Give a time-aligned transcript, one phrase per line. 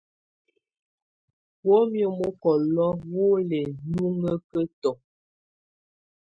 [1.67, 4.95] Wǝ́miǝ́ mɔkɔlɔ wɔ lɛ́ núŋǝ́kǝ́tɔ́.